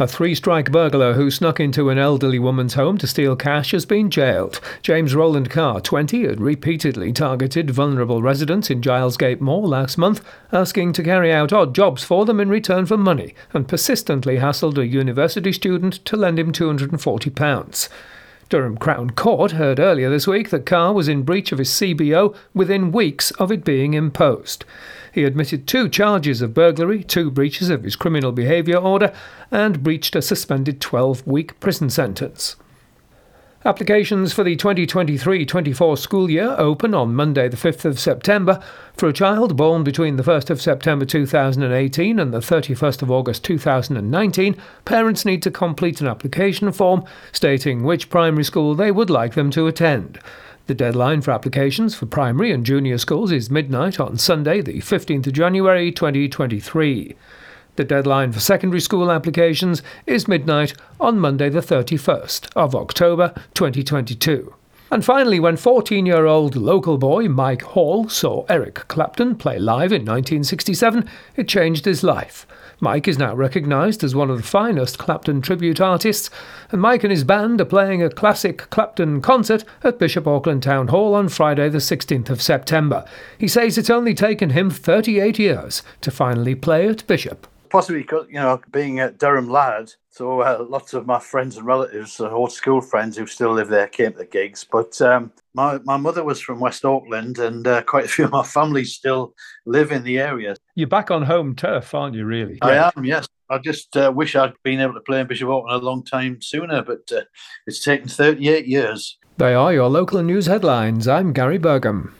A 0.00 0.06
three 0.06 0.34
strike 0.34 0.72
burglar 0.72 1.12
who 1.12 1.30
snuck 1.30 1.60
into 1.60 1.90
an 1.90 1.98
elderly 1.98 2.38
woman's 2.38 2.72
home 2.72 2.96
to 2.96 3.06
steal 3.06 3.36
cash 3.36 3.72
has 3.72 3.84
been 3.84 4.10
jailed. 4.10 4.58
James 4.80 5.14
Roland 5.14 5.50
Carr, 5.50 5.78
20, 5.82 6.26
had 6.26 6.40
repeatedly 6.40 7.12
targeted 7.12 7.70
vulnerable 7.70 8.22
residents 8.22 8.70
in 8.70 8.80
Gilesgate 8.80 9.42
Moor 9.42 9.68
last 9.68 9.98
month, 9.98 10.24
asking 10.52 10.94
to 10.94 11.02
carry 11.02 11.30
out 11.30 11.52
odd 11.52 11.74
jobs 11.74 12.02
for 12.02 12.24
them 12.24 12.40
in 12.40 12.48
return 12.48 12.86
for 12.86 12.96
money, 12.96 13.34
and 13.52 13.68
persistently 13.68 14.38
hassled 14.38 14.78
a 14.78 14.86
university 14.86 15.52
student 15.52 16.02
to 16.06 16.16
lend 16.16 16.38
him 16.38 16.50
£240. 16.50 17.88
Durham 18.48 18.78
Crown 18.78 19.10
Court 19.10 19.52
heard 19.52 19.78
earlier 19.78 20.08
this 20.08 20.26
week 20.26 20.48
that 20.48 20.64
Carr 20.64 20.94
was 20.94 21.08
in 21.08 21.24
breach 21.24 21.52
of 21.52 21.58
his 21.58 21.68
CBO 21.68 22.34
within 22.54 22.90
weeks 22.90 23.32
of 23.32 23.52
it 23.52 23.66
being 23.66 23.92
imposed. 23.92 24.64
He 25.12 25.24
admitted 25.24 25.66
two 25.66 25.88
charges 25.88 26.40
of 26.42 26.54
burglary, 26.54 27.02
two 27.02 27.30
breaches 27.30 27.70
of 27.70 27.84
his 27.84 27.96
criminal 27.96 28.32
behaviour 28.32 28.76
order, 28.76 29.12
and 29.50 29.82
breached 29.82 30.14
a 30.14 30.22
suspended 30.22 30.80
12 30.80 31.26
week 31.26 31.58
prison 31.60 31.90
sentence. 31.90 32.56
Applications 33.62 34.32
for 34.32 34.42
the 34.42 34.56
2023 34.56 35.44
24 35.44 35.96
school 35.98 36.30
year 36.30 36.54
open 36.56 36.94
on 36.94 37.14
Monday, 37.14 37.46
the 37.46 37.58
5th 37.58 37.84
of 37.84 38.00
September. 38.00 38.58
For 38.96 39.06
a 39.06 39.12
child 39.12 39.54
born 39.54 39.84
between 39.84 40.16
the 40.16 40.22
1st 40.22 40.48
of 40.48 40.62
September 40.62 41.04
2018 41.04 42.18
and 42.18 42.32
the 42.32 42.38
31st 42.38 43.02
of 43.02 43.10
August 43.10 43.44
2019, 43.44 44.56
parents 44.86 45.26
need 45.26 45.42
to 45.42 45.50
complete 45.50 46.00
an 46.00 46.06
application 46.06 46.72
form 46.72 47.04
stating 47.32 47.82
which 47.82 48.08
primary 48.08 48.44
school 48.44 48.74
they 48.74 48.90
would 48.90 49.10
like 49.10 49.34
them 49.34 49.50
to 49.50 49.66
attend. 49.66 50.18
The 50.70 50.74
deadline 50.76 51.20
for 51.20 51.32
applications 51.32 51.96
for 51.96 52.06
primary 52.06 52.52
and 52.52 52.64
junior 52.64 52.96
schools 52.96 53.32
is 53.32 53.50
midnight 53.50 53.98
on 53.98 54.18
Sunday, 54.18 54.60
the 54.60 54.74
15th 54.74 55.26
of 55.26 55.32
January 55.32 55.90
2023. 55.90 57.16
The 57.74 57.84
deadline 57.84 58.30
for 58.30 58.38
secondary 58.38 58.78
school 58.78 59.10
applications 59.10 59.82
is 60.06 60.28
midnight 60.28 60.74
on 61.00 61.18
Monday, 61.18 61.48
the 61.48 61.58
31st 61.58 62.50
of 62.54 62.76
October 62.76 63.34
2022. 63.54 64.54
And 64.92 65.04
finally, 65.04 65.38
when 65.38 65.56
14 65.56 66.04
year 66.04 66.26
old 66.26 66.56
local 66.56 66.98
boy 66.98 67.28
Mike 67.28 67.62
Hall 67.62 68.08
saw 68.08 68.44
Eric 68.48 68.88
Clapton 68.88 69.36
play 69.36 69.56
live 69.56 69.92
in 69.92 70.02
1967, 70.02 71.08
it 71.36 71.46
changed 71.46 71.84
his 71.84 72.02
life. 72.02 72.44
Mike 72.80 73.06
is 73.06 73.18
now 73.18 73.34
recognised 73.34 74.02
as 74.02 74.16
one 74.16 74.30
of 74.30 74.38
the 74.38 74.42
finest 74.42 74.98
Clapton 74.98 75.42
tribute 75.42 75.80
artists, 75.80 76.28
and 76.72 76.80
Mike 76.80 77.04
and 77.04 77.12
his 77.12 77.22
band 77.22 77.60
are 77.60 77.66
playing 77.66 78.02
a 78.02 78.10
classic 78.10 78.68
Clapton 78.70 79.20
concert 79.20 79.64
at 79.84 79.98
Bishop 79.98 80.26
Auckland 80.26 80.64
Town 80.64 80.88
Hall 80.88 81.14
on 81.14 81.28
Friday, 81.28 81.68
the 81.68 81.78
16th 81.78 82.28
of 82.28 82.42
September. 82.42 83.04
He 83.38 83.46
says 83.46 83.78
it's 83.78 83.90
only 83.90 84.14
taken 84.14 84.50
him 84.50 84.70
38 84.70 85.38
years 85.38 85.82
to 86.00 86.10
finally 86.10 86.56
play 86.56 86.88
at 86.88 87.06
Bishop 87.06 87.46
possibly 87.70 88.02
because 88.02 88.26
you 88.28 88.34
know 88.34 88.60
being 88.70 89.00
a 89.00 89.10
Durham 89.10 89.48
lad, 89.48 89.92
so 90.10 90.40
uh, 90.40 90.66
lots 90.68 90.92
of 90.92 91.06
my 91.06 91.18
friends 91.18 91.56
and 91.56 91.66
relatives, 91.66 92.20
uh, 92.20 92.30
old 92.30 92.52
school 92.52 92.80
friends 92.80 93.16
who 93.16 93.26
still 93.26 93.52
live 93.52 93.68
there, 93.68 93.86
came 93.86 94.12
to 94.12 94.18
the 94.18 94.26
gigs. 94.26 94.66
But 94.70 95.00
um, 95.00 95.32
my 95.54 95.78
my 95.84 95.96
mother 95.96 96.24
was 96.24 96.40
from 96.40 96.60
West 96.60 96.84
Auckland, 96.84 97.38
and 97.38 97.66
uh, 97.66 97.82
quite 97.82 98.04
a 98.04 98.08
few 98.08 98.26
of 98.26 98.32
my 98.32 98.42
family 98.42 98.84
still 98.84 99.34
live 99.64 99.92
in 99.92 100.04
the 100.04 100.18
area. 100.18 100.56
You're 100.74 100.88
back 100.88 101.10
on 101.10 101.22
home 101.22 101.54
turf, 101.54 101.94
aren't 101.94 102.14
you? 102.14 102.24
Really? 102.24 102.58
I 102.60 102.72
yeah. 102.72 102.90
am. 102.94 103.04
Yes. 103.04 103.26
I 103.48 103.58
just 103.58 103.96
uh, 103.96 104.12
wish 104.14 104.36
I'd 104.36 104.52
been 104.62 104.78
able 104.78 104.94
to 104.94 105.00
play 105.00 105.20
in 105.20 105.26
Bishop 105.26 105.48
Auckland 105.48 105.82
a 105.82 105.84
long 105.84 106.04
time 106.04 106.40
sooner, 106.40 106.82
but 106.82 107.10
uh, 107.10 107.22
it's 107.66 107.82
taken 107.82 108.06
38 108.06 108.66
years. 108.66 109.18
They 109.38 109.54
are 109.54 109.72
your 109.72 109.88
local 109.88 110.22
news 110.22 110.46
headlines. 110.46 111.08
I'm 111.08 111.32
Gary 111.32 111.58
Burgum. 111.58 112.12